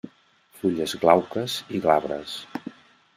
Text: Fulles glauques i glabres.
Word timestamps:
Fulles 0.61 0.95
glauques 1.03 1.57
i 1.79 1.83
glabres. 1.87 2.33